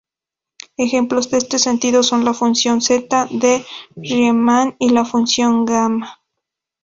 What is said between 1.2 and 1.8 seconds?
en este